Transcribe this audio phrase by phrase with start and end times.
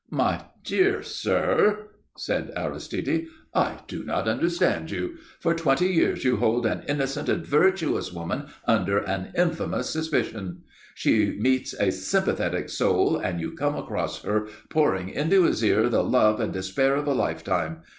[0.09, 5.17] "My dear sir," said Aristide, "I do not understand you.
[5.39, 10.63] For twenty years you hold an innocent and virtuous woman under an infamous suspicion.
[10.95, 16.03] She meets a sympathetic soul, and you come across her pouring into his ear the
[16.03, 17.83] love and despair of a lifetime.